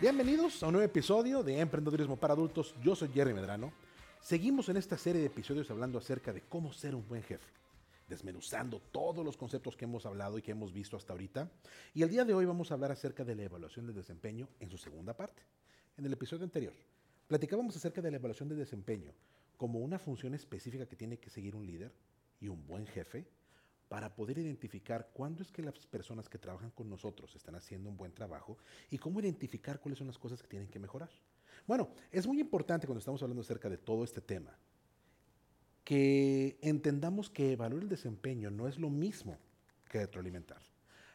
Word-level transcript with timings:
Bienvenidos 0.00 0.62
a 0.62 0.68
un 0.68 0.74
nuevo 0.74 0.86
episodio 0.86 1.42
de 1.42 1.58
Emprendedurismo 1.58 2.16
para 2.16 2.32
Adultos. 2.32 2.72
Yo 2.84 2.94
soy 2.94 3.08
Jerry 3.08 3.34
Medrano. 3.34 3.72
Seguimos 4.20 4.68
en 4.68 4.76
esta 4.76 4.96
serie 4.96 5.20
de 5.20 5.26
episodios 5.26 5.68
hablando 5.72 5.98
acerca 5.98 6.32
de 6.32 6.42
cómo 6.42 6.72
ser 6.72 6.94
un 6.94 7.08
buen 7.08 7.24
jefe, 7.24 7.50
desmenuzando 8.06 8.80
todos 8.92 9.24
los 9.24 9.36
conceptos 9.36 9.76
que 9.76 9.86
hemos 9.86 10.06
hablado 10.06 10.38
y 10.38 10.42
que 10.42 10.52
hemos 10.52 10.72
visto 10.72 10.96
hasta 10.96 11.14
ahorita. 11.14 11.50
Y 11.94 12.04
el 12.04 12.10
día 12.10 12.24
de 12.24 12.32
hoy 12.32 12.44
vamos 12.44 12.70
a 12.70 12.74
hablar 12.74 12.92
acerca 12.92 13.24
de 13.24 13.34
la 13.34 13.42
evaluación 13.42 13.86
del 13.86 13.96
desempeño 13.96 14.48
en 14.60 14.70
su 14.70 14.78
segunda 14.78 15.16
parte. 15.16 15.42
En 15.96 16.06
el 16.06 16.12
episodio 16.12 16.44
anterior, 16.44 16.74
platicábamos 17.26 17.74
acerca 17.74 18.00
de 18.00 18.12
la 18.12 18.18
evaluación 18.18 18.48
de 18.48 18.54
desempeño 18.54 19.12
como 19.56 19.80
una 19.80 19.98
función 19.98 20.32
específica 20.32 20.86
que 20.86 20.94
tiene 20.94 21.18
que 21.18 21.28
seguir 21.28 21.56
un 21.56 21.66
líder 21.66 21.92
y 22.40 22.46
un 22.46 22.64
buen 22.68 22.86
jefe 22.86 23.26
para 23.88 24.14
poder 24.14 24.38
identificar 24.38 25.10
cuándo 25.12 25.42
es 25.42 25.50
que 25.50 25.62
las 25.62 25.86
personas 25.86 26.28
que 26.28 26.38
trabajan 26.38 26.70
con 26.70 26.88
nosotros 26.90 27.34
están 27.34 27.54
haciendo 27.54 27.88
un 27.88 27.96
buen 27.96 28.12
trabajo 28.12 28.58
y 28.90 28.98
cómo 28.98 29.20
identificar 29.20 29.80
cuáles 29.80 29.98
son 29.98 30.06
las 30.06 30.18
cosas 30.18 30.42
que 30.42 30.48
tienen 30.48 30.68
que 30.68 30.78
mejorar. 30.78 31.10
Bueno, 31.66 31.90
es 32.10 32.26
muy 32.26 32.40
importante 32.40 32.86
cuando 32.86 32.98
estamos 32.98 33.22
hablando 33.22 33.42
acerca 33.42 33.68
de 33.68 33.78
todo 33.78 34.04
este 34.04 34.20
tema 34.20 34.56
que 35.84 36.58
entendamos 36.60 37.30
que 37.30 37.52
evaluar 37.52 37.82
el 37.82 37.88
desempeño 37.88 38.50
no 38.50 38.68
es 38.68 38.78
lo 38.78 38.90
mismo 38.90 39.38
que 39.88 40.00
retroalimentar. 40.00 40.60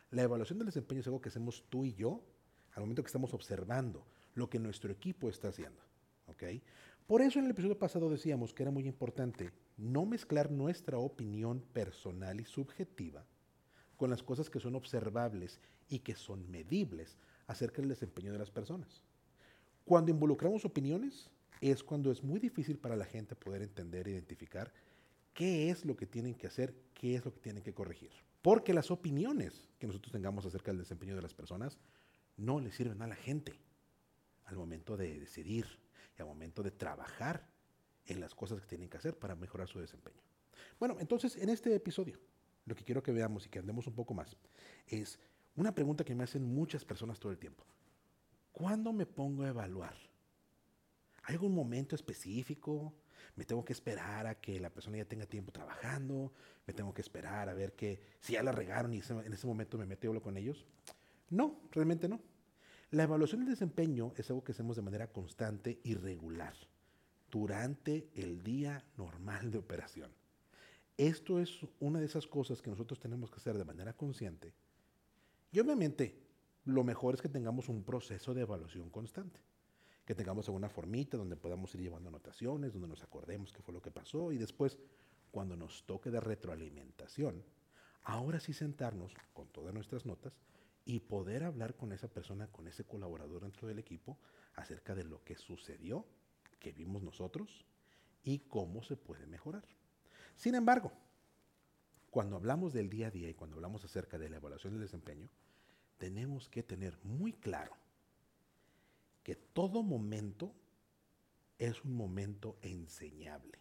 La 0.10 0.24
evaluación 0.24 0.58
del 0.58 0.66
desempeño 0.66 1.02
es 1.02 1.08
algo 1.08 1.22
que 1.22 1.30
hacemos 1.30 1.64
tú 1.70 1.86
y 1.86 1.94
yo 1.94 2.24
al 2.74 2.82
momento 2.82 3.04
que 3.04 3.08
estamos 3.08 3.36
observando 3.36 4.04
lo 4.34 4.50
que 4.50 4.58
nuestro 4.58 4.92
equipo 4.92 5.30
está 5.30 5.50
haciendo. 5.50 5.80
Por 7.08 7.22
eso 7.22 7.38
en 7.38 7.46
el 7.46 7.52
episodio 7.52 7.78
pasado 7.78 8.10
decíamos 8.10 8.54
que 8.54 8.64
era 8.64 8.72
muy 8.72 8.88
importante 8.88 9.52
no 9.76 10.06
mezclar 10.06 10.50
nuestra 10.50 10.98
opinión 10.98 11.60
personal 11.74 12.40
y 12.40 12.46
subjetiva 12.46 13.26
con 13.98 14.10
las 14.10 14.24
cosas 14.24 14.50
que 14.50 14.62
son 14.62 14.76
observables 14.76 15.60
y 15.90 16.00
que 16.00 16.16
son 16.16 16.50
medibles 16.50 17.18
acerca 17.48 17.82
del 17.82 17.90
desempeño 17.90 18.32
de 18.32 18.40
las 18.40 18.52
personas. 18.52 19.04
Cuando 19.84 20.12
involucramos 20.12 20.64
opiniones 20.64 21.30
es 21.60 21.84
cuando 21.84 22.10
es 22.10 22.24
muy 22.24 22.40
difícil 22.40 22.78
para 22.78 22.96
la 22.96 23.06
gente 23.06 23.36
poder 23.36 23.64
entender 23.64 24.08
e 24.08 24.12
identificar 24.12 24.72
qué 25.34 25.70
es 25.70 25.84
lo 25.84 25.98
que 25.98 26.06
tienen 26.06 26.36
que 26.36 26.48
hacer, 26.48 26.74
qué 26.94 27.16
es 27.16 27.26
lo 27.26 27.34
que 27.34 27.42
tienen 27.42 27.64
que 27.64 27.74
corregir. 27.74 28.12
Porque 28.42 28.74
las 28.74 28.92
opiniones 28.92 29.68
que 29.78 29.88
nosotros 29.88 30.14
tengamos 30.14 30.46
acerca 30.46 30.72
del 30.72 30.80
desempeño 30.80 31.18
de 31.18 31.22
las 31.22 31.34
personas 31.34 31.80
no 32.38 32.62
le 32.62 32.72
sirven 32.72 33.02
a 33.02 33.08
la 33.08 33.16
gente 33.16 33.60
al 34.46 34.56
momento 34.56 34.96
de 34.96 35.20
decidir 35.20 35.66
y 36.18 36.22
al 36.22 36.28
momento 36.28 36.64
de 36.64 36.72
trabajar 36.72 37.48
en 38.06 38.20
las 38.20 38.36
cosas 38.36 38.60
que 38.60 38.68
tienen 38.68 38.90
que 38.90 38.98
hacer 38.98 39.18
para 39.18 39.36
mejorar 39.36 39.68
su 39.68 39.80
desempeño. 39.80 40.22
Bueno, 40.80 40.98
entonces 41.00 41.36
en 41.38 41.50
este 41.50 41.74
episodio 41.74 42.20
lo 42.66 42.76
que 42.76 42.84
quiero 42.84 43.04
que 43.04 43.12
veamos 43.12 43.46
y 43.46 43.50
que 43.50 43.60
andemos 43.60 43.88
un 43.88 43.96
poco 43.96 44.14
más 44.14 44.38
es 44.88 45.20
una 45.56 45.74
pregunta 45.74 46.04
que 46.04 46.16
me 46.16 46.24
hacen 46.24 46.44
muchas 46.44 46.84
personas 46.86 47.20
todo 47.20 47.32
el 47.32 47.38
tiempo. 47.38 47.66
¿Cuándo 48.52 48.94
me 48.94 49.06
pongo 49.06 49.44
a 49.44 49.50
evaluar? 49.50 49.96
¿Hay 51.24 51.36
algún 51.36 51.56
momento 51.56 51.96
específico? 51.96 52.94
¿Me 53.36 53.46
tengo 53.46 53.64
que 53.64 53.74
esperar 53.74 54.28
a 54.28 54.36
que 54.36 54.60
la 54.60 54.70
persona 54.70 54.98
ya 54.98 55.06
tenga 55.06 55.26
tiempo 55.26 55.52
trabajando? 55.52 56.34
¿Me 56.68 56.74
tengo 56.74 56.94
que 56.94 57.02
esperar 57.02 57.50
a 57.50 57.54
ver 57.54 57.74
que 57.74 58.02
si 58.20 58.34
ya 58.34 58.44
la 58.44 58.52
regaron 58.52 58.94
y 58.94 59.02
en 59.02 59.34
ese 59.34 59.48
momento 59.48 59.78
me 59.78 59.86
meto 59.86 60.22
con 60.22 60.38
ellos? 60.38 60.66
No, 61.30 61.62
realmente 61.72 62.08
no. 62.08 62.22
La 62.94 63.06
evaluación 63.06 63.40
del 63.40 63.50
desempeño 63.50 64.14
es 64.18 64.30
algo 64.30 64.44
que 64.44 64.52
hacemos 64.52 64.76
de 64.76 64.84
manera 64.84 65.12
constante 65.12 65.80
y 65.84 65.96
regular 65.96 66.54
durante 67.32 68.08
el 68.14 68.44
día 68.44 68.86
normal 68.98 69.50
de 69.50 69.58
operación. 69.58 70.12
Esto 70.96 71.40
es 71.40 71.66
una 71.80 72.00
de 72.00 72.06
esas 72.06 72.28
cosas 72.28 72.62
que 72.62 72.70
nosotros 72.70 73.00
tenemos 73.00 73.32
que 73.32 73.38
hacer 73.38 73.58
de 73.58 73.66
manera 73.66 73.94
consciente. 73.94 74.54
Y 75.52 75.60
obviamente, 75.60 76.22
lo 76.66 76.84
mejor 76.84 77.16
es 77.16 77.24
que 77.24 77.30
tengamos 77.30 77.68
un 77.68 77.84
proceso 77.84 78.36
de 78.36 78.42
evaluación 78.42 78.92
constante. 78.92 79.40
Que 80.06 80.14
tengamos 80.14 80.48
alguna 80.48 80.70
formita 80.70 81.18
donde 81.18 81.36
podamos 81.36 81.74
ir 81.74 81.82
llevando 81.82 82.10
anotaciones, 82.10 82.74
donde 82.74 82.90
nos 82.90 83.02
acordemos 83.02 83.52
qué 83.52 83.64
fue 83.64 83.74
lo 83.74 83.82
que 83.82 83.90
pasó 83.90 84.32
y 84.32 84.38
después, 84.38 84.78
cuando 85.32 85.58
nos 85.58 85.84
toque 85.88 86.12
de 86.12 86.20
retroalimentación, 86.20 87.44
ahora 88.04 88.40
sí 88.40 88.54
sentarnos 88.54 89.16
con 89.34 89.48
todas 89.48 89.74
nuestras 89.74 90.06
notas 90.06 90.38
y 90.86 91.00
poder 91.00 91.44
hablar 91.44 91.76
con 91.76 91.92
esa 91.92 92.08
persona, 92.08 92.48
con 92.48 92.68
ese 92.68 92.84
colaborador 92.84 93.44
dentro 93.44 93.68
del 93.68 93.80
equipo 93.80 94.18
acerca 94.56 94.96
de 94.96 95.04
lo 95.04 95.24
que 95.24 95.36
sucedió 95.36 96.06
que 96.60 96.72
vimos 96.72 97.04
nosotros 97.04 97.66
y 98.24 98.40
cómo 98.40 98.84
se 98.84 98.96
puede 98.96 99.26
mejorar. 99.26 99.64
Sin 100.36 100.56
embargo, 100.56 100.92
cuando 102.10 102.36
hablamos 102.36 102.74
del 102.74 102.90
día 102.90 103.08
a 103.08 103.12
día 103.12 103.30
y 103.30 103.34
cuando 103.34 103.56
hablamos 103.56 103.84
acerca 103.84 104.18
de 104.18 104.30
la 104.30 104.38
evaluación 104.38 104.74
del 104.74 104.82
desempeño, 104.82 105.30
tenemos 105.98 106.50
que 106.50 106.64
tener 106.64 106.98
muy 107.04 107.34
claro 107.34 107.74
que 109.24 109.36
todo 109.36 109.84
momento 109.84 110.54
es 111.58 111.84
un 111.84 111.96
momento 111.96 112.58
enseñable. 112.62 113.60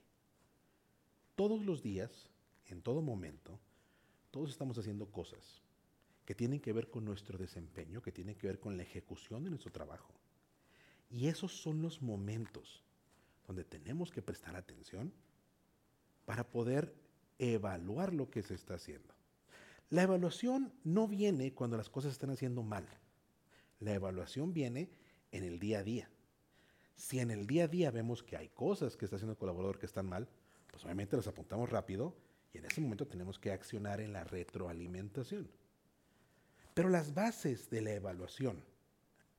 Todos 1.35 1.65
los 1.65 1.83
días, 1.83 2.31
en 2.67 2.83
todo 2.83 3.01
momento, 3.01 3.59
todos 4.31 4.51
estamos 4.51 4.77
haciendo 4.79 5.07
cosas 5.07 5.63
que 6.25 6.35
tienen 6.35 6.61
que 6.61 6.73
ver 6.73 6.89
con 6.89 7.05
nuestro 7.05 7.39
desempeño, 7.39 8.03
que 8.03 8.13
tienen 8.13 8.37
que 8.37 8.47
ver 8.47 8.61
con 8.61 8.77
la 8.77 8.83
ejecución 8.83 9.45
de 9.45 9.51
nuestro 9.51 9.73
trabajo. 9.73 10.13
Y 11.11 11.29
esos 11.29 11.53
son 11.61 11.83
los 11.83 12.01
momentos 12.01 12.83
donde 13.47 13.65
tenemos 13.65 14.11
que 14.11 14.23
prestar 14.23 14.57
atención 14.57 15.13
para 16.25 16.49
poder 16.49 16.95
evaluar 17.39 18.15
lo 18.15 18.31
que 18.31 18.43
se 18.43 18.55
está 18.55 18.75
haciendo. 18.75 19.15
La 19.91 20.03
evaluación 20.03 20.73
no 20.85 21.09
viene 21.09 21.53
cuando 21.53 21.77
las 21.77 21.91
cosas 21.91 22.13
están 22.13 22.31
haciendo 22.31 22.63
mal. 22.63 22.87
La 23.81 23.93
evaluación 23.93 24.55
viene 24.55 24.89
en 25.33 25.45
el 25.45 25.59
día 25.59 25.81
a 25.81 25.83
día. 25.83 26.09
Si 26.95 27.19
en 27.19 27.31
el 27.31 27.47
día 27.47 27.65
a 27.65 27.69
día 27.69 27.91
vemos 27.91 28.23
que 28.23 28.37
hay 28.37 28.49
cosas 28.49 28.97
que 28.97 29.05
está 29.05 29.17
haciendo 29.17 29.33
el 29.33 29.39
colaborador 29.39 29.79
que 29.79 29.87
están 29.87 30.09
mal, 30.09 30.29
pues 30.71 30.85
obviamente 30.85 31.17
las 31.17 31.27
apuntamos 31.27 31.69
rápido 31.69 32.17
y 32.55 32.59
en 32.59 32.67
ese 32.67 32.81
momento 32.81 33.07
tenemos 33.07 33.39
que 33.39 33.51
accionar 33.51 34.01
en 34.01 34.13
la 34.13 34.25
retroalimentación. 34.25 35.51
Pero 36.75 36.89
las 36.89 37.15
bases 37.15 37.69
de 37.71 37.83
la 37.83 37.93
evaluación, 37.93 38.65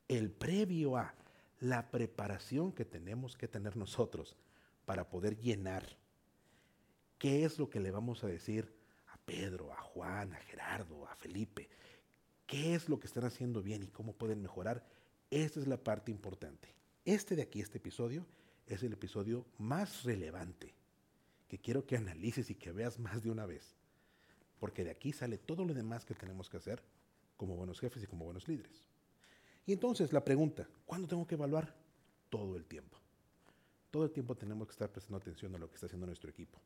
el 0.08 0.32
previo 0.32 0.98
a 0.98 1.16
la 1.60 1.90
preparación 1.90 2.72
que 2.72 2.86
tenemos 2.86 3.36
que 3.38 3.48
tener 3.48 3.76
nosotros 3.76 4.36
para 4.86 5.10
poder 5.10 5.38
llenar 5.38 5.98
qué 7.18 7.46
es 7.46 7.58
lo 7.58 7.70
que 7.70 7.80
le 7.80 7.90
vamos 7.90 8.24
a 8.24 8.28
decir 8.28 8.76
a 9.08 9.18
Pedro, 9.18 9.72
a 9.74 9.82
Juan, 9.82 10.34
a 10.34 10.38
Gerardo, 10.38 11.08
a 11.08 11.16
Felipe, 11.16 11.70
qué 12.46 12.76
es 12.76 12.90
lo 12.90 13.00
que 13.00 13.08
están 13.08 13.24
haciendo 13.24 13.64
bien 13.64 13.82
y 13.82 13.88
cómo 13.88 14.14
pueden 14.14 14.42
mejorar. 14.42 14.86
Esta 15.32 15.60
es 15.60 15.68
la 15.68 15.78
parte 15.78 16.12
importante. 16.12 16.68
Este 17.06 17.36
de 17.36 17.42
aquí, 17.42 17.62
este 17.62 17.78
episodio, 17.78 18.26
es 18.68 18.84
el 18.84 18.94
episodio 18.94 19.46
más 19.58 20.04
relevante 20.04 20.74
que 21.48 21.58
quiero 21.58 21.86
que 21.86 21.98
analices 21.98 22.50
y 22.50 22.56
que 22.56 22.72
veas 22.72 23.00
más 23.00 23.24
de 23.24 23.32
una 23.32 23.46
vez. 23.46 23.76
Porque 24.60 24.84
de 24.84 24.92
aquí 24.92 25.14
sale 25.14 25.38
todo 25.38 25.66
lo 25.66 25.74
demás 25.74 26.06
que 26.06 26.14
tenemos 26.14 26.50
que 26.50 26.58
hacer 26.58 26.84
como 27.38 27.56
buenos 27.56 27.80
jefes 27.80 28.04
y 28.04 28.08
como 28.08 28.26
buenos 28.26 28.48
líderes. 28.48 28.84
Y 29.66 29.74
entonces 29.74 30.12
la 30.14 30.24
pregunta, 30.24 30.68
¿cuándo 30.86 31.08
tengo 31.08 31.26
que 31.26 31.36
evaluar? 31.36 31.74
Todo 32.30 32.56
el 32.56 32.66
tiempo. 32.66 32.98
Todo 33.92 34.06
el 34.06 34.12
tiempo 34.12 34.36
tenemos 34.36 34.68
que 34.68 34.72
estar 34.72 34.92
prestando 34.92 35.18
atención 35.18 35.54
a 35.56 35.58
lo 35.58 35.70
que 35.70 35.76
está 35.76 35.86
haciendo 35.86 36.08
nuestro 36.08 36.30
equipo, 36.30 36.60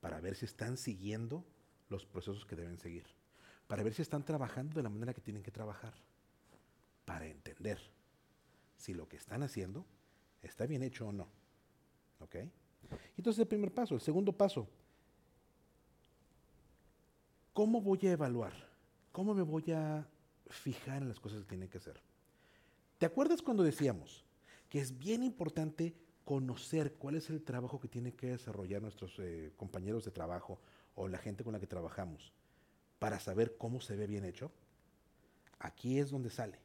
para 0.00 0.20
ver 0.20 0.36
si 0.36 0.44
están 0.44 0.76
siguiendo 0.76 1.44
los 1.88 2.06
procesos 2.06 2.46
que 2.46 2.56
deben 2.56 2.78
seguir, 2.78 3.04
para 3.66 3.82
ver 3.82 3.92
si 3.92 4.02
están 4.02 4.24
trabajando 4.24 4.74
de 4.74 4.82
la 4.82 4.88
manera 4.88 5.12
que 5.12 5.20
tienen 5.20 5.42
que 5.42 5.50
trabajar, 5.50 5.94
para 7.04 7.26
entender 7.26 7.78
si 8.76 8.94
lo 8.94 9.08
que 9.08 9.16
están 9.16 9.42
haciendo 9.42 9.84
está 10.42 10.66
bien 10.66 10.82
hecho 10.82 11.08
o 11.08 11.12
no. 11.12 11.28
¿Ok? 12.20 12.36
Entonces 13.16 13.40
el 13.40 13.48
primer 13.48 13.72
paso. 13.72 13.94
El 13.94 14.00
segundo 14.00 14.32
paso, 14.32 14.68
¿cómo 17.52 17.80
voy 17.80 17.98
a 18.06 18.12
evaluar? 18.12 18.73
¿Cómo 19.14 19.32
me 19.32 19.42
voy 19.42 19.70
a 19.70 20.04
fijar 20.48 21.00
en 21.00 21.08
las 21.08 21.20
cosas 21.20 21.42
que 21.42 21.50
tienen 21.50 21.68
que 21.68 21.78
hacer? 21.78 22.00
¿Te 22.98 23.06
acuerdas 23.06 23.42
cuando 23.42 23.62
decíamos 23.62 24.24
que 24.68 24.80
es 24.80 24.98
bien 24.98 25.22
importante 25.22 25.94
conocer 26.24 26.94
cuál 26.94 27.14
es 27.14 27.30
el 27.30 27.40
trabajo 27.44 27.78
que 27.78 27.86
tienen 27.86 28.14
que 28.14 28.30
desarrollar 28.30 28.82
nuestros 28.82 29.16
eh, 29.20 29.52
compañeros 29.56 30.04
de 30.04 30.10
trabajo 30.10 30.58
o 30.96 31.06
la 31.06 31.18
gente 31.18 31.44
con 31.44 31.52
la 31.52 31.60
que 31.60 31.68
trabajamos 31.68 32.32
para 32.98 33.20
saber 33.20 33.56
cómo 33.56 33.80
se 33.80 33.94
ve 33.94 34.08
bien 34.08 34.24
hecho? 34.24 34.50
Aquí 35.60 36.00
es 36.00 36.10
donde 36.10 36.30
sale. 36.30 36.58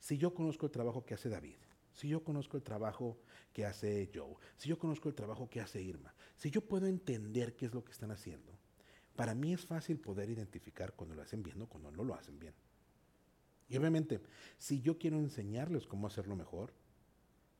Si 0.00 0.16
yo 0.16 0.32
conozco 0.32 0.64
el 0.64 0.72
trabajo 0.72 1.04
que 1.04 1.12
hace 1.12 1.28
David, 1.28 1.58
si 1.92 2.08
yo 2.08 2.24
conozco 2.24 2.56
el 2.56 2.62
trabajo 2.62 3.18
que 3.52 3.66
hace 3.66 4.10
Joe, 4.14 4.36
si 4.56 4.70
yo 4.70 4.78
conozco 4.78 5.10
el 5.10 5.14
trabajo 5.14 5.50
que 5.50 5.60
hace 5.60 5.82
Irma, 5.82 6.14
si 6.34 6.50
yo 6.50 6.62
puedo 6.62 6.86
entender 6.86 7.56
qué 7.56 7.66
es 7.66 7.74
lo 7.74 7.84
que 7.84 7.92
están 7.92 8.10
haciendo, 8.10 8.52
para 9.16 9.34
mí 9.34 9.52
es 9.52 9.66
fácil 9.66 9.98
poder 9.98 10.30
identificar 10.30 10.94
cuando 10.94 11.14
lo 11.14 11.22
hacen 11.22 11.42
bien 11.42 11.60
o 11.62 11.68
cuando 11.68 11.90
no 11.90 12.04
lo 12.04 12.14
hacen 12.14 12.38
bien. 12.38 12.54
Y 13.68 13.76
obviamente, 13.76 14.20
si 14.58 14.80
yo 14.80 14.98
quiero 14.98 15.18
enseñarles 15.18 15.86
cómo 15.86 16.06
hacerlo 16.06 16.36
mejor, 16.36 16.72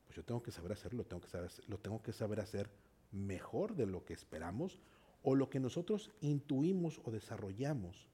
pues 0.05 0.15
yo 0.15 0.23
tengo 0.23 0.43
que 0.43 0.51
saber 0.51 0.71
hacerlo, 0.71 0.99
lo 0.99 1.05
tengo 1.05 1.21
que 1.21 1.29
saber, 1.29 1.51
lo 1.67 1.79
tengo 1.79 2.01
que 2.01 2.13
saber 2.13 2.39
hacer 2.39 2.69
mejor 3.11 3.75
de 3.75 3.85
lo 3.85 4.05
que 4.05 4.13
esperamos 4.13 4.79
o 5.21 5.35
lo 5.35 5.49
que 5.49 5.59
nosotros 5.59 6.11
intuimos 6.21 7.01
o 7.03 7.11
desarrollamos, 7.11 8.09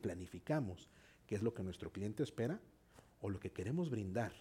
planificamos, 0.00 0.88
que 1.26 1.34
es 1.34 1.42
lo 1.42 1.54
que 1.54 1.62
nuestro 1.62 1.92
cliente 1.92 2.22
espera 2.22 2.60
o 3.20 3.30
lo 3.30 3.38
que 3.38 3.52
queremos 3.52 3.90
brindar 3.90 4.32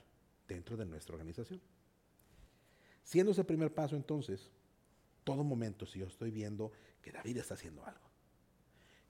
dentro 0.48 0.78
de 0.78 0.86
nuestra 0.86 1.16
organización. 1.16 1.62
Siendo 3.04 3.32
ese 3.32 3.44
primer 3.44 3.74
paso 3.74 3.96
entonces, 3.96 4.52
todo 5.24 5.44
momento, 5.44 5.86
si 5.86 6.00
yo 6.00 6.08
estoy 6.08 6.32
viendo 6.32 6.72
que 7.02 7.12
David 7.12 7.38
está 7.38 7.54
haciendo 7.54 7.86
algo, 7.86 8.13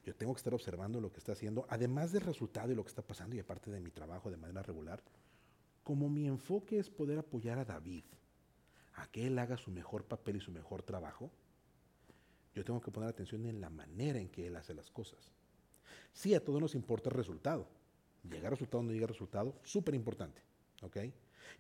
yo 0.03 0.15
tengo 0.15 0.33
que 0.33 0.39
estar 0.39 0.53
observando 0.53 1.00
lo 1.00 1.11
que 1.11 1.19
está 1.19 1.31
haciendo, 1.31 1.65
además 1.69 2.11
del 2.11 2.21
resultado 2.21 2.71
y 2.71 2.75
lo 2.75 2.83
que 2.83 2.89
está 2.89 3.01
pasando 3.01 3.35
y 3.35 3.39
aparte 3.39 3.71
de 3.71 3.79
mi 3.79 3.91
trabajo 3.91 4.29
de 4.29 4.38
manera 4.38 4.61
regular, 4.61 5.01
como 5.83 6.09
mi 6.09 6.27
enfoque 6.27 6.79
es 6.79 6.89
poder 6.89 7.19
apoyar 7.19 7.57
a 7.59 7.65
David 7.65 8.03
a 8.95 9.07
que 9.07 9.27
él 9.27 9.39
haga 9.39 9.57
su 9.57 9.71
mejor 9.71 10.05
papel 10.05 10.38
y 10.38 10.41
su 10.41 10.51
mejor 10.51 10.83
trabajo, 10.83 11.31
yo 12.53 12.63
tengo 12.63 12.81
que 12.81 12.91
poner 12.91 13.09
atención 13.09 13.45
en 13.45 13.59
la 13.61 13.69
manera 13.69 14.19
en 14.19 14.29
que 14.29 14.47
él 14.47 14.55
hace 14.55 14.73
las 14.73 14.91
cosas. 14.91 15.31
Sí, 16.11 16.35
a 16.35 16.44
todos 16.44 16.61
nos 16.61 16.75
importa 16.75 17.09
el 17.09 17.15
resultado. 17.15 17.67
Llegar 18.23 18.47
a 18.47 18.50
resultado 18.51 18.79
o 18.79 18.83
no 18.83 18.91
llegar 18.91 19.09
a 19.09 19.13
resultado, 19.13 19.55
súper 19.63 19.95
importante. 19.95 20.41
¿Ok? 20.81 20.97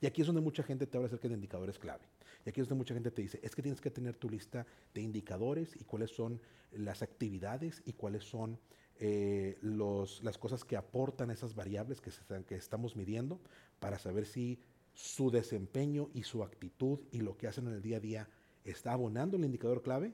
Y 0.01 0.05
aquí 0.05 0.21
es 0.21 0.27
donde 0.27 0.41
mucha 0.41 0.63
gente 0.63 0.87
te 0.87 0.97
habla 0.97 1.07
acerca 1.07 1.27
de 1.27 1.33
indicadores 1.33 1.79
clave. 1.79 2.05
Y 2.45 2.49
aquí 2.49 2.61
es 2.61 2.67
donde 2.67 2.79
mucha 2.79 2.93
gente 2.93 3.11
te 3.11 3.21
dice, 3.21 3.39
es 3.43 3.55
que 3.55 3.61
tienes 3.61 3.81
que 3.81 3.91
tener 3.91 4.15
tu 4.15 4.29
lista 4.29 4.65
de 4.93 5.01
indicadores 5.01 5.75
y 5.79 5.83
cuáles 5.83 6.11
son 6.11 6.41
las 6.71 7.01
actividades 7.01 7.81
y 7.85 7.93
cuáles 7.93 8.23
son 8.23 8.59
eh, 8.99 9.57
los, 9.61 10.23
las 10.23 10.37
cosas 10.37 10.63
que 10.63 10.77
aportan 10.77 11.31
esas 11.31 11.55
variables 11.55 12.01
que, 12.01 12.11
que 12.45 12.55
estamos 12.55 12.95
midiendo 12.95 13.39
para 13.79 13.97
saber 13.97 14.25
si 14.25 14.59
su 14.93 15.31
desempeño 15.31 16.09
y 16.13 16.23
su 16.23 16.43
actitud 16.43 16.99
y 17.11 17.21
lo 17.21 17.35
que 17.37 17.47
hacen 17.47 17.67
en 17.67 17.73
el 17.73 17.81
día 17.81 17.97
a 17.97 17.99
día 17.99 18.29
está 18.63 18.93
abonando 18.93 19.37
el 19.37 19.45
indicador 19.45 19.81
clave 19.81 20.13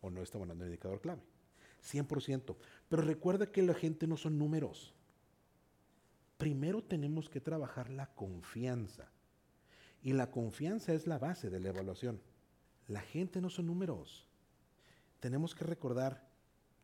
o 0.00 0.10
no 0.10 0.22
está 0.22 0.38
abonando 0.38 0.64
el 0.64 0.70
indicador 0.70 1.00
clave. 1.00 1.22
100%. 1.82 2.56
Pero 2.88 3.02
recuerda 3.02 3.50
que 3.50 3.62
la 3.62 3.74
gente 3.74 4.06
no 4.06 4.16
son 4.16 4.38
números. 4.38 4.94
Primero 6.42 6.82
tenemos 6.82 7.28
que 7.28 7.40
trabajar 7.40 7.88
la 7.88 8.12
confianza. 8.16 9.08
Y 10.02 10.12
la 10.12 10.32
confianza 10.32 10.92
es 10.92 11.06
la 11.06 11.16
base 11.16 11.50
de 11.50 11.60
la 11.60 11.68
evaluación. 11.68 12.20
La 12.88 13.00
gente 13.00 13.40
no 13.40 13.48
son 13.48 13.66
números. 13.66 14.26
Tenemos 15.20 15.54
que 15.54 15.62
recordar, 15.62 16.28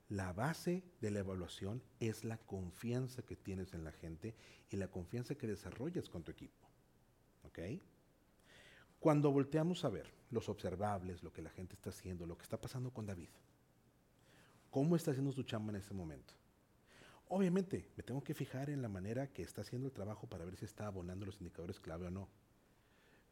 la 0.08 0.32
base 0.32 0.84
de 1.00 1.10
la 1.10 1.18
evaluación 1.18 1.82
es 1.98 2.22
la 2.22 2.38
confianza 2.38 3.22
que 3.22 3.34
tienes 3.34 3.74
en 3.74 3.82
la 3.82 3.90
gente 3.90 4.36
y 4.70 4.76
la 4.76 4.92
confianza 4.92 5.34
que 5.34 5.48
desarrollas 5.48 6.08
con 6.08 6.22
tu 6.22 6.30
equipo. 6.30 6.68
¿Ok? 7.42 7.58
Cuando 9.00 9.32
volteamos 9.32 9.84
a 9.84 9.88
ver 9.88 10.08
los 10.30 10.48
observables, 10.48 11.24
lo 11.24 11.32
que 11.32 11.42
la 11.42 11.50
gente 11.50 11.74
está 11.74 11.90
haciendo, 11.90 12.28
lo 12.28 12.38
que 12.38 12.44
está 12.44 12.60
pasando 12.60 12.92
con 12.92 13.06
David, 13.06 13.30
¿cómo 14.70 14.94
está 14.94 15.10
haciendo 15.10 15.32
su 15.32 15.42
chamba 15.42 15.72
en 15.72 15.80
este 15.80 15.94
momento? 15.94 16.37
Obviamente, 17.30 17.90
me 17.96 18.02
tengo 18.02 18.24
que 18.24 18.34
fijar 18.34 18.70
en 18.70 18.80
la 18.80 18.88
manera 18.88 19.26
que 19.26 19.42
está 19.42 19.60
haciendo 19.60 19.88
el 19.88 19.92
trabajo 19.92 20.26
para 20.26 20.46
ver 20.46 20.56
si 20.56 20.64
está 20.64 20.86
abonando 20.86 21.26
los 21.26 21.40
indicadores 21.40 21.78
clave 21.78 22.06
o 22.06 22.10
no. 22.10 22.28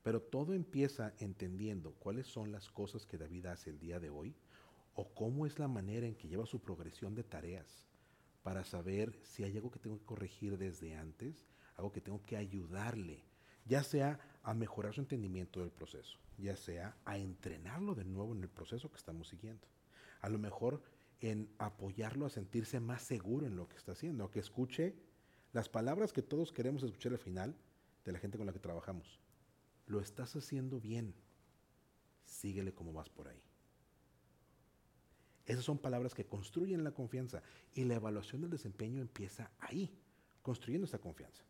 Pero 0.02 0.20
todo 0.20 0.52
empieza 0.52 1.14
entendiendo 1.18 1.92
cuáles 1.94 2.26
son 2.26 2.52
las 2.52 2.70
cosas 2.70 3.06
que 3.06 3.18
David 3.18 3.46
hace 3.46 3.70
el 3.70 3.78
día 3.78 3.98
de 3.98 4.10
hoy 4.10 4.36
o 4.94 5.08
cómo 5.14 5.46
es 5.46 5.58
la 5.58 5.66
manera 5.66 6.06
en 6.06 6.14
que 6.14 6.28
lleva 6.28 6.46
su 6.46 6.60
progresión 6.60 7.14
de 7.14 7.24
tareas 7.24 7.86
para 8.42 8.64
saber 8.64 9.18
si 9.24 9.44
hay 9.44 9.56
algo 9.56 9.70
que 9.70 9.78
tengo 9.78 9.98
que 9.98 10.04
corregir 10.04 10.58
desde 10.58 10.94
antes, 10.94 11.46
algo 11.76 11.90
que 11.90 12.00
tengo 12.00 12.22
que 12.22 12.36
ayudarle, 12.36 13.24
ya 13.64 13.82
sea 13.82 14.20
a 14.42 14.54
mejorar 14.54 14.94
su 14.94 15.00
entendimiento 15.00 15.60
del 15.60 15.70
proceso, 15.70 16.18
ya 16.38 16.54
sea 16.54 16.96
a 17.04 17.18
entrenarlo 17.18 17.94
de 17.94 18.04
nuevo 18.04 18.34
en 18.34 18.42
el 18.42 18.48
proceso 18.48 18.90
que 18.90 18.98
estamos 18.98 19.28
siguiendo. 19.28 19.66
A 20.20 20.28
lo 20.28 20.38
mejor 20.38 20.82
en 21.30 21.48
apoyarlo 21.58 22.26
a 22.26 22.30
sentirse 22.30 22.78
más 22.78 23.02
seguro 23.02 23.46
en 23.46 23.56
lo 23.56 23.68
que 23.68 23.76
está 23.76 23.92
haciendo, 23.92 24.24
a 24.24 24.30
que 24.30 24.38
escuche 24.38 24.94
las 25.52 25.68
palabras 25.68 26.12
que 26.12 26.22
todos 26.22 26.52
queremos 26.52 26.82
escuchar 26.82 27.12
al 27.12 27.18
final 27.18 27.56
de 28.04 28.12
la 28.12 28.18
gente 28.18 28.38
con 28.38 28.46
la 28.46 28.52
que 28.52 28.60
trabajamos. 28.60 29.18
Lo 29.86 30.00
estás 30.00 30.36
haciendo 30.36 30.80
bien. 30.80 31.14
Síguele 32.24 32.72
como 32.72 32.92
vas 32.92 33.08
por 33.08 33.28
ahí. 33.28 33.42
Esas 35.46 35.64
son 35.64 35.78
palabras 35.78 36.14
que 36.14 36.26
construyen 36.26 36.84
la 36.84 36.92
confianza 36.92 37.42
y 37.74 37.84
la 37.84 37.94
evaluación 37.94 38.42
del 38.42 38.50
desempeño 38.50 39.00
empieza 39.00 39.50
ahí, 39.58 39.96
construyendo 40.42 40.86
esa 40.86 40.98
confianza. 40.98 41.42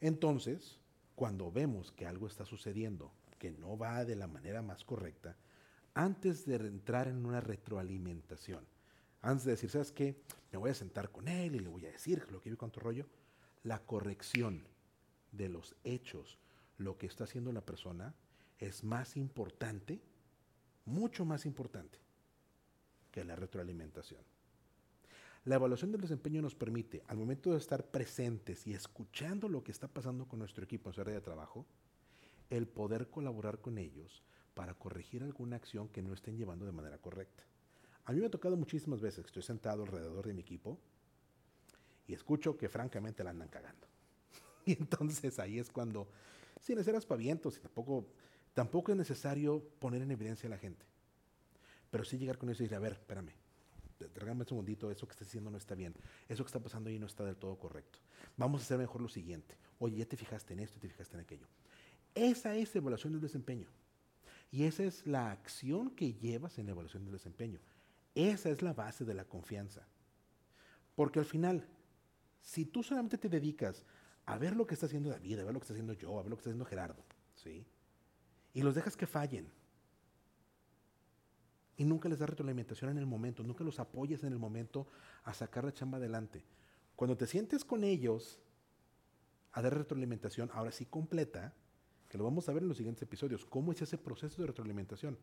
Entonces, 0.00 0.78
cuando 1.14 1.50
vemos 1.50 1.92
que 1.92 2.06
algo 2.06 2.26
está 2.26 2.44
sucediendo 2.44 3.12
que 3.38 3.50
no 3.50 3.78
va 3.78 4.04
de 4.04 4.16
la 4.16 4.26
manera 4.26 4.62
más 4.62 4.84
correcta, 4.84 5.36
antes 5.96 6.44
de 6.44 6.56
entrar 6.56 7.08
en 7.08 7.24
una 7.24 7.40
retroalimentación, 7.40 8.66
antes 9.22 9.46
de 9.46 9.52
decir, 9.52 9.70
¿sabes 9.70 9.92
qué? 9.92 10.20
Me 10.52 10.58
voy 10.58 10.70
a 10.70 10.74
sentar 10.74 11.10
con 11.10 11.26
él 11.26 11.56
y 11.56 11.58
le 11.58 11.68
voy 11.68 11.86
a 11.86 11.90
decir 11.90 12.30
lo 12.30 12.42
que 12.42 12.50
vi 12.50 12.56
con 12.56 12.70
tu 12.70 12.80
rollo, 12.80 13.06
la 13.62 13.78
corrección 13.78 14.68
de 15.32 15.48
los 15.48 15.74
hechos, 15.84 16.38
lo 16.76 16.98
que 16.98 17.06
está 17.06 17.24
haciendo 17.24 17.50
la 17.50 17.62
persona, 17.62 18.14
es 18.58 18.84
más 18.84 19.16
importante, 19.16 20.02
mucho 20.84 21.24
más 21.24 21.46
importante 21.46 21.98
que 23.10 23.24
la 23.24 23.34
retroalimentación. 23.34 24.20
La 25.46 25.54
evaluación 25.54 25.92
del 25.92 26.02
desempeño 26.02 26.42
nos 26.42 26.54
permite, 26.54 27.04
al 27.06 27.16
momento 27.16 27.52
de 27.52 27.58
estar 27.58 27.86
presentes 27.86 28.66
y 28.66 28.74
escuchando 28.74 29.48
lo 29.48 29.64
que 29.64 29.72
está 29.72 29.88
pasando 29.88 30.28
con 30.28 30.40
nuestro 30.40 30.62
equipo 30.62 30.90
en 30.90 30.94
su 30.94 31.00
área 31.00 31.14
de 31.14 31.20
trabajo, 31.22 31.64
el 32.50 32.68
poder 32.68 33.08
colaborar 33.08 33.62
con 33.62 33.78
ellos 33.78 34.22
para 34.56 34.72
corregir 34.72 35.22
alguna 35.22 35.56
acción 35.56 35.86
que 35.90 36.00
no 36.00 36.14
estén 36.14 36.38
llevando 36.38 36.64
de 36.64 36.72
manera 36.72 36.96
correcta. 36.96 37.44
A 38.06 38.12
mí 38.12 38.20
me 38.20 38.26
ha 38.26 38.30
tocado 38.30 38.56
muchísimas 38.56 39.02
veces 39.02 39.22
que 39.22 39.26
estoy 39.26 39.42
sentado 39.42 39.82
alrededor 39.82 40.26
de 40.26 40.32
mi 40.32 40.40
equipo 40.40 40.78
y 42.06 42.14
escucho 42.14 42.56
que 42.56 42.70
francamente 42.70 43.22
la 43.22 43.30
andan 43.30 43.48
cagando. 43.48 43.86
Y 44.64 44.72
entonces 44.72 45.38
ahí 45.38 45.58
es 45.58 45.70
cuando, 45.70 46.08
sin 46.58 46.78
hacer 46.78 46.96
aspavientos, 46.96 47.58
y 47.58 47.60
tampoco, 47.60 48.06
tampoco 48.54 48.92
es 48.92 48.98
necesario 48.98 49.62
poner 49.78 50.00
en 50.00 50.10
evidencia 50.10 50.46
a 50.46 50.50
la 50.50 50.58
gente. 50.58 50.86
Pero 51.90 52.04
sí 52.04 52.16
llegar 52.16 52.38
con 52.38 52.48
ellos 52.48 52.60
y 52.60 52.64
decir, 52.64 52.76
a 52.76 52.80
ver, 52.80 52.92
espérame, 52.94 53.32
trágame 54.14 54.40
un 54.40 54.46
segundito, 54.46 54.90
eso 54.90 55.06
que 55.06 55.12
estás 55.12 55.28
haciendo 55.28 55.50
no 55.50 55.58
está 55.58 55.74
bien, 55.74 55.94
eso 56.28 56.42
que 56.42 56.48
está 56.48 56.60
pasando 56.60 56.88
ahí 56.88 56.98
no 56.98 57.06
está 57.06 57.24
del 57.24 57.36
todo 57.36 57.56
correcto. 57.58 57.98
Vamos 58.38 58.62
a 58.62 58.64
hacer 58.64 58.78
mejor 58.78 59.02
lo 59.02 59.08
siguiente. 59.08 59.54
Oye, 59.78 59.98
ya 59.98 60.06
te 60.06 60.16
fijaste 60.16 60.54
en 60.54 60.60
esto, 60.60 60.80
te 60.80 60.88
fijaste 60.88 61.14
en 61.14 61.20
aquello. 61.20 61.46
Esa 62.14 62.56
es 62.56 62.74
evaluación 62.74 63.12
del 63.12 63.20
desempeño. 63.20 63.68
Y 64.50 64.64
esa 64.64 64.84
es 64.84 65.06
la 65.06 65.30
acción 65.30 65.90
que 65.90 66.14
llevas 66.14 66.58
en 66.58 66.66
la 66.66 66.72
evaluación 66.72 67.04
del 67.04 67.12
desempeño. 67.12 67.60
Esa 68.14 68.48
es 68.50 68.62
la 68.62 68.72
base 68.72 69.04
de 69.04 69.14
la 69.14 69.24
confianza. 69.24 69.86
Porque 70.94 71.18
al 71.18 71.26
final, 71.26 71.68
si 72.40 72.64
tú 72.64 72.82
solamente 72.82 73.18
te 73.18 73.28
dedicas 73.28 73.84
a 74.24 74.38
ver 74.38 74.56
lo 74.56 74.66
que 74.66 74.74
está 74.74 74.86
haciendo 74.86 75.10
David, 75.10 75.40
a 75.40 75.44
ver 75.44 75.52
lo 75.52 75.60
que 75.60 75.64
está 75.64 75.74
haciendo 75.74 75.92
yo, 75.92 76.18
a 76.18 76.22
ver 76.22 76.30
lo 76.30 76.36
que 76.36 76.40
está 76.40 76.50
haciendo 76.50 76.64
Gerardo, 76.64 77.04
¿sí? 77.34 77.66
Y 78.54 78.62
los 78.62 78.74
dejas 78.74 78.96
que 78.96 79.06
fallen. 79.06 79.50
Y 81.76 81.84
nunca 81.84 82.08
les 82.08 82.18
das 82.18 82.30
retroalimentación 82.30 82.90
en 82.90 82.98
el 82.98 83.06
momento, 83.06 83.42
nunca 83.42 83.62
los 83.62 83.78
apoyas 83.78 84.24
en 84.24 84.32
el 84.32 84.38
momento 84.38 84.88
a 85.24 85.34
sacar 85.34 85.64
la 85.64 85.74
chamba 85.74 85.98
adelante. 85.98 86.42
Cuando 86.96 87.16
te 87.16 87.26
sientes 87.26 87.64
con 87.64 87.84
ellos 87.84 88.40
a 89.52 89.60
dar 89.60 89.76
retroalimentación, 89.76 90.50
ahora 90.54 90.72
sí 90.72 90.86
completa, 90.86 91.54
que 92.16 92.18
lo 92.18 92.24
vamos 92.24 92.48
a 92.48 92.52
ver 92.54 92.62
en 92.62 92.68
los 92.68 92.78
siguientes 92.78 93.02
episodios, 93.02 93.44
cómo 93.44 93.72
es 93.72 93.82
ese 93.82 93.98
proceso 93.98 94.40
de 94.40 94.48
retroalimentación. 94.48 95.18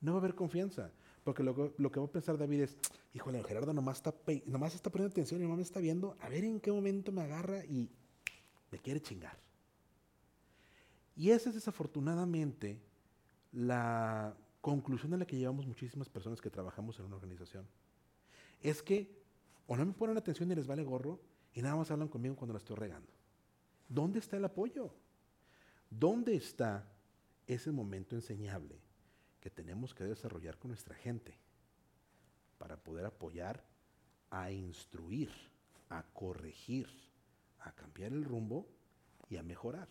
No 0.00 0.12
va 0.12 0.18
a 0.18 0.20
haber 0.20 0.34
confianza, 0.34 0.90
porque 1.22 1.44
lo, 1.44 1.72
lo 1.78 1.92
que 1.92 2.00
va 2.00 2.06
a 2.06 2.10
pensar 2.10 2.36
David 2.36 2.62
es, 2.62 2.76
híjole, 3.14 3.42
Gerardo 3.44 3.72
nomás 3.72 3.98
está, 3.98 4.12
nomás 4.46 4.74
está 4.74 4.90
poniendo 4.90 5.12
atención 5.12 5.40
y 5.40 5.44
nomás 5.44 5.58
me 5.58 5.62
está 5.62 5.78
viendo, 5.78 6.16
a 6.20 6.28
ver 6.28 6.42
en 6.42 6.58
qué 6.58 6.72
momento 6.72 7.12
me 7.12 7.22
agarra 7.22 7.64
y 7.64 7.88
me 8.72 8.78
quiere 8.80 9.00
chingar. 9.00 9.38
Y 11.14 11.30
esa 11.30 11.50
es 11.50 11.54
desafortunadamente 11.54 12.80
la 13.52 14.34
conclusión 14.60 15.14
a 15.14 15.18
la 15.18 15.26
que 15.26 15.36
llevamos 15.36 15.68
muchísimas 15.68 16.08
personas 16.08 16.40
que 16.40 16.50
trabajamos 16.50 16.98
en 16.98 17.04
una 17.04 17.14
organización. 17.14 17.64
Es 18.60 18.82
que 18.82 19.22
o 19.68 19.76
no 19.76 19.86
me 19.86 19.92
ponen 19.92 20.16
atención 20.16 20.50
y 20.50 20.56
les 20.56 20.66
vale 20.66 20.82
gorro 20.82 21.20
y 21.54 21.62
nada 21.62 21.76
más 21.76 21.92
hablan 21.92 22.08
conmigo 22.08 22.34
cuando 22.34 22.54
la 22.54 22.58
estoy 22.58 22.74
regando. 22.74 23.12
¿Dónde 23.88 24.18
está 24.18 24.36
el 24.36 24.44
apoyo? 24.44 24.92
¿Dónde 25.98 26.34
está 26.34 26.90
ese 27.46 27.70
momento 27.70 28.16
enseñable 28.16 28.80
que 29.40 29.48
tenemos 29.48 29.94
que 29.94 30.02
desarrollar 30.02 30.58
con 30.58 30.70
nuestra 30.70 30.96
gente 30.96 31.38
para 32.58 32.76
poder 32.76 33.06
apoyar 33.06 33.64
a 34.28 34.50
instruir, 34.50 35.30
a 35.90 36.02
corregir, 36.12 36.88
a 37.60 37.70
cambiar 37.72 38.12
el 38.12 38.24
rumbo 38.24 38.66
y 39.30 39.36
a 39.36 39.44
mejorar? 39.44 39.88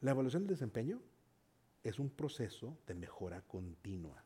La 0.00 0.10
evaluación 0.10 0.42
del 0.42 0.56
desempeño 0.56 1.00
es 1.84 2.00
un 2.00 2.10
proceso 2.10 2.76
de 2.84 2.94
mejora 2.94 3.42
continua. 3.42 4.24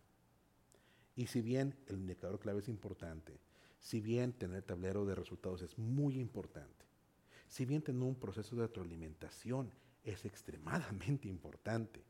Y 1.14 1.26
si 1.26 1.42
bien 1.42 1.76
el 1.88 1.96
indicador 1.96 2.40
clave 2.40 2.60
es 2.60 2.68
importante, 2.68 3.38
si 3.80 4.00
bien 4.00 4.32
tener 4.32 4.62
tablero 4.62 5.04
de 5.04 5.14
resultados 5.14 5.60
es 5.60 5.76
muy 5.78 6.18
importante, 6.18 6.91
si 7.52 7.66
bien 7.66 7.82
tener 7.82 8.02
un 8.02 8.14
proceso 8.14 8.56
de 8.56 8.62
retroalimentación 8.62 9.70
es 10.02 10.24
extremadamente 10.24 11.28
importante 11.28 12.02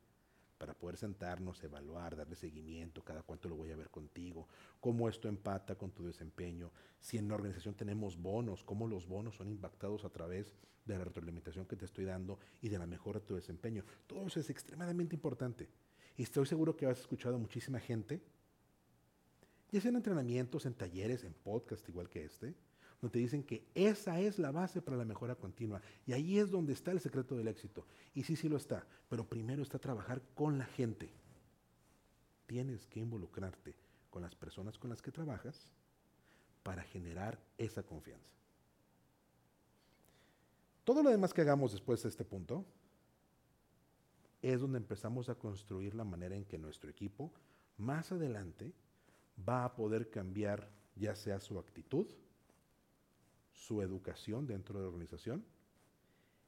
para 0.57 0.73
poder 0.73 0.95
sentarnos, 0.95 1.61
evaluar, 1.65 2.15
darle 2.15 2.37
seguimiento, 2.37 3.03
cada 3.03 3.23
cuánto 3.23 3.49
lo 3.49 3.57
voy 3.57 3.69
a 3.71 3.75
ver 3.75 3.89
contigo, 3.89 4.47
cómo 4.79 5.09
esto 5.09 5.27
empata 5.27 5.75
con 5.75 5.91
tu 5.91 6.05
desempeño, 6.05 6.71
si 7.01 7.17
en 7.17 7.27
la 7.27 7.35
organización 7.35 7.75
tenemos 7.75 8.15
bonos, 8.15 8.63
cómo 8.63 8.87
los 8.87 9.05
bonos 9.05 9.35
son 9.35 9.49
impactados 9.49 10.05
a 10.05 10.09
través 10.09 10.55
de 10.85 10.97
la 10.97 11.03
retroalimentación 11.03 11.65
que 11.65 11.75
te 11.75 11.83
estoy 11.83 12.05
dando 12.05 12.39
y 12.61 12.69
de 12.69 12.79
la 12.79 12.87
mejora 12.87 13.19
de 13.19 13.25
tu 13.25 13.35
desempeño. 13.35 13.83
Todo 14.07 14.27
eso 14.27 14.39
es 14.39 14.49
extremadamente 14.49 15.13
importante. 15.13 15.67
Y 16.15 16.23
estoy 16.23 16.45
seguro 16.45 16.77
que 16.77 16.85
has 16.85 17.01
escuchado 17.01 17.35
a 17.35 17.39
muchísima 17.39 17.81
gente, 17.81 18.21
ya 19.73 19.81
sea 19.81 19.89
en 19.89 19.97
entrenamientos, 19.97 20.65
en 20.65 20.73
talleres, 20.73 21.25
en 21.25 21.33
podcast 21.33 21.89
igual 21.89 22.07
que 22.07 22.23
este, 22.23 22.55
donde 23.03 23.11
te 23.11 23.19
dicen 23.19 23.43
que 23.43 23.67
esa 23.75 24.21
es 24.21 24.39
la 24.39 24.51
base 24.51 24.81
para 24.81 24.95
la 24.95 25.03
mejora 25.03 25.35
continua. 25.35 25.81
Y 26.07 26.13
ahí 26.13 26.39
es 26.39 26.49
donde 26.49 26.71
está 26.71 26.91
el 26.91 27.01
secreto 27.01 27.35
del 27.35 27.49
éxito. 27.49 27.85
Y 28.13 28.23
sí, 28.23 28.37
sí 28.37 28.47
lo 28.47 28.55
está. 28.55 28.87
Pero 29.09 29.27
primero 29.27 29.61
está 29.61 29.77
trabajar 29.77 30.21
con 30.33 30.57
la 30.57 30.65
gente. 30.67 31.11
Tienes 32.45 32.87
que 32.87 33.01
involucrarte 33.01 33.75
con 34.09 34.21
las 34.21 34.35
personas 34.35 34.77
con 34.77 34.89
las 34.89 35.01
que 35.01 35.11
trabajas 35.11 35.69
para 36.63 36.81
generar 36.83 37.37
esa 37.57 37.83
confianza. 37.83 38.31
Todo 40.85 41.03
lo 41.03 41.09
demás 41.09 41.33
que 41.33 41.41
hagamos 41.41 41.73
después 41.73 42.03
de 42.03 42.09
este 42.09 42.23
punto 42.23 42.65
es 44.41 44.61
donde 44.61 44.77
empezamos 44.77 45.27
a 45.27 45.35
construir 45.35 45.93
la 45.93 46.05
manera 46.05 46.37
en 46.37 46.45
que 46.45 46.57
nuestro 46.57 46.89
equipo 46.89 47.33
más 47.75 48.13
adelante 48.13 48.73
va 49.37 49.65
a 49.65 49.75
poder 49.75 50.09
cambiar 50.09 50.69
ya 50.95 51.15
sea 51.15 51.41
su 51.41 51.59
actitud, 51.59 52.07
su 53.53 53.81
educación 53.81 54.45
dentro 54.45 54.77
de 54.77 54.83
la 54.83 54.89
organización 54.89 55.45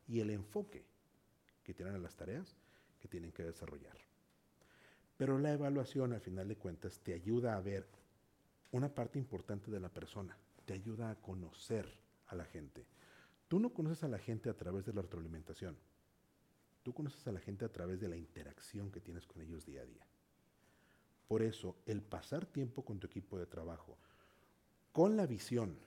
y 0.08 0.20
el 0.20 0.30
enfoque 0.30 0.86
que 1.64 1.74
tienen 1.74 1.96
en 1.96 2.04
las 2.04 2.16
tareas 2.16 2.56
que 3.00 3.08
tienen 3.08 3.32
que 3.32 3.44
desarrollar. 3.44 3.98
Pero 5.18 5.40
la 5.40 5.54
evaluación, 5.54 6.14
al 6.14 6.22
final 6.22 6.48
de 6.48 6.58
cuentas, 6.58 7.00
te 7.00 7.14
ayuda 7.14 7.56
a 7.56 7.62
ver 7.62 7.88
una 8.72 8.94
parte 8.94 9.18
importante 9.18 9.72
de 9.72 9.80
la 9.80 9.90
persona, 9.90 10.38
te 10.66 10.74
ayuda 10.74 11.10
a 11.10 11.16
conocer 11.16 11.90
a 12.28 12.36
la 12.36 12.46
gente. 12.46 12.86
Tú 13.48 13.60
no 13.60 13.74
conoces 13.74 14.04
a 14.04 14.08
la 14.08 14.20
gente 14.20 14.50
a 14.50 14.58
través 14.58 14.86
de 14.86 14.94
la 14.94 15.02
retroalimentación, 15.02 15.78
tú 16.84 16.94
conoces 16.94 17.26
a 17.28 17.32
la 17.32 17.40
gente 17.40 17.64
a 17.64 17.72
través 17.72 18.00
de 18.00 18.10
la 18.10 18.18
interacción 18.18 18.92
que 18.92 19.00
tienes 19.00 19.26
con 19.26 19.42
ellos 19.42 19.66
día 19.66 19.82
a 19.82 19.86
día. 19.86 20.06
Por 21.28 21.42
eso, 21.42 21.78
el 21.86 22.02
pasar 22.02 22.46
tiempo 22.46 22.84
con 22.84 23.00
tu 23.00 23.08
equipo 23.08 23.38
de 23.38 23.46
trabajo, 23.46 23.98
con 24.92 25.18
la 25.18 25.26
visión 25.26 25.78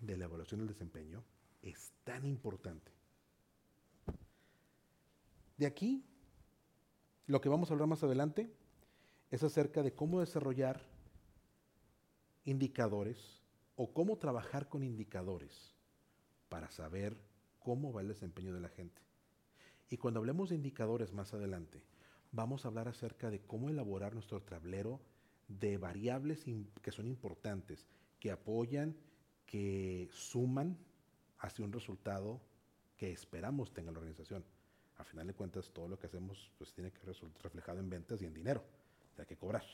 de 0.00 0.16
la 0.16 0.24
evaluación 0.24 0.60
del 0.60 0.68
desempeño 0.68 1.24
es 1.62 1.92
tan 2.04 2.24
importante. 2.24 2.92
De 5.56 5.66
aquí, 5.66 6.04
lo 7.26 7.40
que 7.40 7.48
vamos 7.48 7.70
a 7.70 7.74
hablar 7.74 7.88
más 7.88 8.02
adelante 8.02 8.52
es 9.30 9.42
acerca 9.42 9.82
de 9.82 9.94
cómo 9.94 10.20
desarrollar 10.20 10.82
indicadores 12.44 13.42
o 13.74 13.92
cómo 13.92 14.18
trabajar 14.18 14.68
con 14.68 14.82
indicadores 14.82 15.74
para 16.48 16.70
saber 16.70 17.16
cómo 17.58 17.92
va 17.92 18.02
el 18.02 18.08
desempeño 18.08 18.54
de 18.54 18.60
la 18.60 18.68
gente. 18.68 19.02
Y 19.90 19.96
cuando 19.96 20.20
hablemos 20.20 20.50
de 20.50 20.56
indicadores 20.56 21.12
más 21.12 21.34
adelante, 21.34 21.82
vamos 22.32 22.64
a 22.64 22.68
hablar 22.68 22.88
acerca 22.88 23.30
de 23.30 23.40
cómo 23.40 23.68
elaborar 23.68 24.14
nuestro 24.14 24.42
tablero 24.42 25.00
de 25.48 25.78
variables 25.78 26.44
que 26.82 26.92
son 26.92 27.06
importantes, 27.06 27.86
que 28.20 28.30
apoyan 28.30 28.96
que 29.56 30.10
suman 30.12 30.76
hacia 31.38 31.64
un 31.64 31.72
resultado 31.72 32.42
que 32.94 33.10
esperamos 33.10 33.72
tenga 33.72 33.90
la 33.90 33.98
organización. 34.00 34.44
A 34.98 35.04
final 35.04 35.26
de 35.26 35.32
cuentas, 35.32 35.70
todo 35.70 35.88
lo 35.88 35.98
que 35.98 36.08
hacemos 36.08 36.50
pues, 36.58 36.74
tiene 36.74 36.92
que 36.92 37.00
resultar 37.06 37.42
reflejado 37.42 37.78
en 37.78 37.88
ventas 37.88 38.20
y 38.20 38.26
en 38.26 38.34
dinero. 38.34 38.62
Hay 39.16 39.24
que 39.24 39.38
cobrar. 39.38 39.64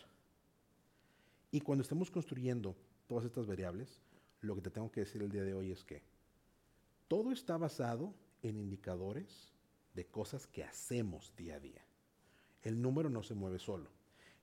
Y 1.51 1.61
cuando 1.62 1.83
estemos 1.83 2.12
construyendo 2.12 2.77
todas 3.09 3.25
estas 3.25 3.49
variables, 3.49 4.01
lo 4.41 4.55
que 4.55 4.61
te 4.61 4.71
tengo 4.71 4.93
que 4.93 5.01
decir 5.01 5.21
el 5.21 5.33
día 5.33 5.43
de 5.43 5.55
hoy 5.55 5.73
es 5.73 5.83
que 5.83 6.05
todo 7.09 7.33
está 7.33 7.57
basado 7.57 8.15
en 8.43 8.59
indicadores 8.59 9.53
de 9.95 10.07
cosas 10.07 10.47
que 10.47 10.62
hacemos 10.62 11.35
día 11.37 11.57
a 11.57 11.61
día. 11.61 11.85
El 12.62 12.81
número 12.81 13.11
no 13.11 13.25
se 13.25 13.35
mueve 13.35 13.59
solo. 13.59 13.91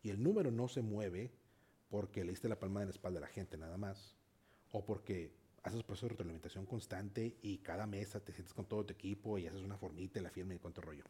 Y 0.03 0.10
el 0.10 0.22
número 0.22 0.51
no 0.51 0.67
se 0.67 0.81
mueve 0.81 1.31
porque 1.89 2.25
le 2.25 2.31
diste 2.31 2.50
la 2.50 2.60
palma 2.60 2.81
en 2.81 2.88
la 2.88 2.93
espalda 2.93 3.19
a 3.19 3.22
la 3.22 3.27
gente 3.27 3.58
nada 3.58 3.77
más 3.77 4.18
o 4.71 4.85
porque 4.85 5.31
haces 5.63 5.83
proceso 5.83 6.05
de 6.05 6.09
retroalimentación 6.11 6.65
constante 6.65 7.38
y 7.41 7.57
cada 7.59 7.85
mesa 7.85 8.19
te 8.19 8.33
sientes 8.33 8.53
con 8.53 8.65
todo 8.65 8.85
tu 8.85 8.93
equipo 8.93 9.38
y 9.38 9.47
haces 9.47 9.61
una 9.61 9.77
formita 9.77 10.19
y 10.19 10.23
la 10.23 10.29
firma 10.29 10.55
y 10.55 10.59
cuánto 10.59 10.81
rollo. 10.81 11.03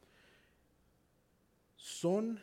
Son 1.75 2.39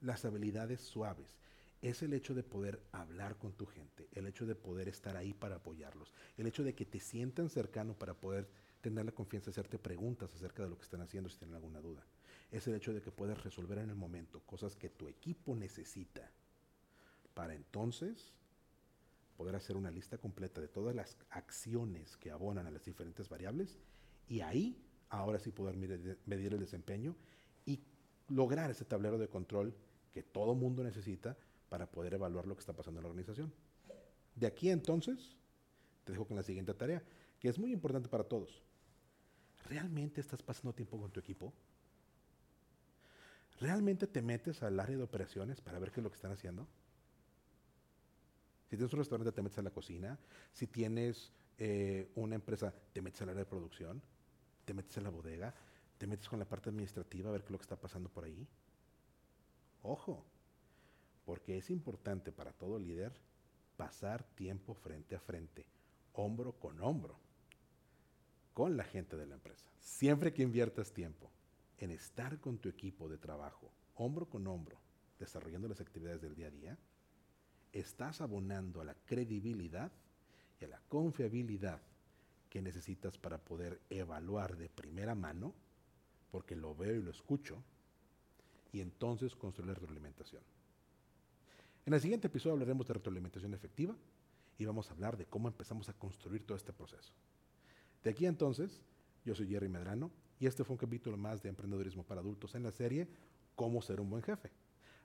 las 0.00 0.24
habilidades 0.24 0.80
suaves. 0.80 1.36
Es 1.80 2.02
el 2.02 2.12
hecho 2.12 2.34
de 2.34 2.42
poder 2.42 2.82
hablar 2.90 3.36
con 3.36 3.52
tu 3.52 3.66
gente, 3.66 4.08
el 4.12 4.26
hecho 4.26 4.46
de 4.46 4.56
poder 4.56 4.88
estar 4.88 5.16
ahí 5.16 5.32
para 5.32 5.56
apoyarlos, 5.56 6.12
el 6.36 6.46
hecho 6.46 6.64
de 6.64 6.74
que 6.74 6.84
te 6.84 6.98
sientan 6.98 7.50
cercano 7.50 7.94
para 7.94 8.14
poder 8.14 8.48
tener 8.80 9.04
la 9.04 9.12
confianza 9.12 9.46
de 9.46 9.52
hacerte 9.52 9.78
preguntas 9.78 10.34
acerca 10.34 10.62
de 10.64 10.70
lo 10.70 10.76
que 10.76 10.84
están 10.84 11.02
haciendo 11.02 11.30
si 11.30 11.38
tienen 11.38 11.54
alguna 11.54 11.80
duda. 11.80 12.04
Es 12.50 12.66
el 12.66 12.74
hecho 12.74 12.92
de 12.92 13.00
que 13.00 13.12
puedas 13.12 13.44
resolver 13.44 13.78
en 13.78 13.90
el 13.90 13.96
momento 13.96 14.40
cosas 14.40 14.74
que 14.74 14.88
tu 14.88 15.06
equipo 15.06 15.54
necesita 15.54 16.30
para 17.34 17.54
entonces 17.54 18.32
poder 19.38 19.54
hacer 19.54 19.76
una 19.76 19.92
lista 19.92 20.18
completa 20.18 20.60
de 20.60 20.66
todas 20.66 20.96
las 20.96 21.16
acciones 21.30 22.16
que 22.16 22.32
abonan 22.32 22.66
a 22.66 22.72
las 22.72 22.84
diferentes 22.84 23.28
variables 23.28 23.78
y 24.26 24.40
ahí 24.40 24.84
ahora 25.10 25.38
sí 25.38 25.52
poder 25.52 25.76
medir 25.76 26.52
el 26.52 26.58
desempeño 26.58 27.14
y 27.64 27.80
lograr 28.26 28.68
ese 28.68 28.84
tablero 28.84 29.16
de 29.16 29.28
control 29.28 29.76
que 30.12 30.24
todo 30.24 30.56
mundo 30.56 30.82
necesita 30.82 31.36
para 31.68 31.88
poder 31.88 32.14
evaluar 32.14 32.48
lo 32.48 32.56
que 32.56 32.60
está 32.60 32.72
pasando 32.72 32.98
en 32.98 33.04
la 33.04 33.10
organización. 33.10 33.54
De 34.34 34.48
aquí 34.48 34.70
entonces, 34.70 35.36
te 36.02 36.12
dejo 36.12 36.26
con 36.26 36.36
la 36.36 36.42
siguiente 36.42 36.74
tarea, 36.74 37.00
que 37.38 37.48
es 37.48 37.60
muy 37.60 37.72
importante 37.72 38.08
para 38.08 38.24
todos. 38.24 38.64
¿Realmente 39.68 40.20
estás 40.20 40.42
pasando 40.42 40.74
tiempo 40.74 40.98
con 40.98 41.12
tu 41.12 41.20
equipo? 41.20 41.54
¿Realmente 43.60 44.08
te 44.08 44.20
metes 44.20 44.64
al 44.64 44.80
área 44.80 44.96
de 44.96 45.02
operaciones 45.04 45.60
para 45.60 45.78
ver 45.78 45.92
qué 45.92 46.00
es 46.00 46.04
lo 46.04 46.10
que 46.10 46.16
están 46.16 46.32
haciendo? 46.32 46.66
Si 48.68 48.76
tienes 48.76 48.92
un 48.92 48.98
restaurante, 48.98 49.32
te 49.32 49.42
metes 49.42 49.58
a 49.58 49.62
la 49.62 49.70
cocina. 49.70 50.18
Si 50.52 50.66
tienes 50.66 51.32
eh, 51.56 52.10
una 52.16 52.34
empresa, 52.34 52.74
te 52.92 53.00
metes 53.00 53.22
al 53.22 53.30
área 53.30 53.40
de 53.40 53.50
producción, 53.50 54.02
te 54.66 54.74
metes 54.74 54.96
en 54.98 55.04
la 55.04 55.10
bodega, 55.10 55.54
te 55.96 56.06
metes 56.06 56.28
con 56.28 56.38
la 56.38 56.44
parte 56.44 56.68
administrativa 56.68 57.30
a 57.30 57.32
ver 57.32 57.40
qué 57.40 57.46
es 57.46 57.52
lo 57.52 57.58
que 57.58 57.62
está 57.62 57.76
pasando 57.76 58.10
por 58.10 58.24
ahí. 58.24 58.46
Ojo, 59.82 60.22
porque 61.24 61.56
es 61.56 61.70
importante 61.70 62.30
para 62.30 62.52
todo 62.52 62.78
líder 62.78 63.12
pasar 63.78 64.22
tiempo 64.34 64.74
frente 64.74 65.16
a 65.16 65.20
frente, 65.20 65.64
hombro 66.12 66.52
con 66.52 66.78
hombro, 66.82 67.18
con 68.52 68.76
la 68.76 68.84
gente 68.84 69.16
de 69.16 69.26
la 69.26 69.34
empresa. 69.34 69.70
Siempre 69.78 70.34
que 70.34 70.42
inviertas 70.42 70.92
tiempo 70.92 71.30
en 71.78 71.90
estar 71.90 72.38
con 72.38 72.58
tu 72.58 72.68
equipo 72.68 73.08
de 73.08 73.16
trabajo, 73.16 73.72
hombro 73.94 74.28
con 74.28 74.46
hombro, 74.46 74.78
desarrollando 75.18 75.68
las 75.68 75.80
actividades 75.80 76.20
del 76.20 76.34
día 76.34 76.48
a 76.48 76.50
día, 76.50 76.78
estás 77.80 78.20
abonando 78.20 78.80
a 78.80 78.84
la 78.84 78.94
credibilidad 78.94 79.92
y 80.60 80.64
a 80.64 80.68
la 80.68 80.80
confiabilidad 80.88 81.80
que 82.50 82.62
necesitas 82.62 83.18
para 83.18 83.38
poder 83.38 83.80
evaluar 83.90 84.56
de 84.56 84.68
primera 84.68 85.14
mano, 85.14 85.54
porque 86.30 86.56
lo 86.56 86.74
veo 86.74 86.94
y 86.94 87.02
lo 87.02 87.10
escucho, 87.10 87.62
y 88.72 88.80
entonces 88.80 89.34
construir 89.34 89.68
la 89.68 89.74
retroalimentación. 89.74 90.42
En 91.86 91.94
el 91.94 92.00
siguiente 92.00 92.26
episodio 92.26 92.52
hablaremos 92.52 92.86
de 92.86 92.94
retroalimentación 92.94 93.54
efectiva 93.54 93.96
y 94.58 94.64
vamos 94.64 94.90
a 94.90 94.92
hablar 94.92 95.16
de 95.16 95.26
cómo 95.26 95.48
empezamos 95.48 95.88
a 95.88 95.94
construir 95.94 96.44
todo 96.44 96.56
este 96.56 96.72
proceso. 96.72 97.12
De 98.02 98.10
aquí 98.10 98.26
entonces, 98.26 98.82
yo 99.24 99.34
soy 99.34 99.48
Jerry 99.48 99.68
Medrano 99.68 100.10
y 100.38 100.46
este 100.46 100.64
fue 100.64 100.74
un 100.74 100.78
capítulo 100.78 101.16
más 101.16 101.42
de 101.42 101.48
Emprendedurismo 101.48 102.04
para 102.04 102.20
Adultos 102.20 102.54
en 102.54 102.62
la 102.62 102.72
serie 102.72 103.08
Cómo 103.54 103.82
ser 103.82 104.00
un 104.00 104.10
buen 104.10 104.22
jefe. 104.22 104.50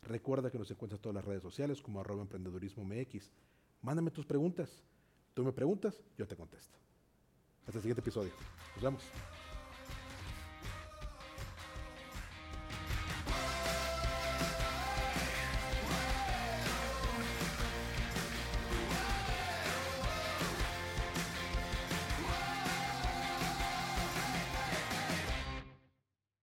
Recuerda 0.07 0.51
que 0.51 0.59
nos 0.59 0.69
encuentras 0.69 0.99
en 0.99 1.01
todas 1.01 1.15
las 1.15 1.25
redes 1.25 1.41
sociales 1.41 1.81
como 1.81 1.99
arroba 1.99 2.21
emprendedurismo 2.21 2.83
MX. 2.83 3.31
Mándame 3.81 4.11
tus 4.11 4.25
preguntas. 4.25 4.83
Tú 5.33 5.43
me 5.43 5.51
preguntas, 5.51 6.01
yo 6.17 6.27
te 6.27 6.35
contesto. 6.35 6.77
Hasta 7.65 7.77
el 7.77 7.81
siguiente 7.81 8.01
episodio. 8.01 8.31
Nos 8.75 8.83
vemos. 8.83 9.03